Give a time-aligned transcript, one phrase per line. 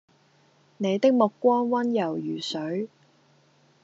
[0.77, 2.89] 你的目光溫柔如水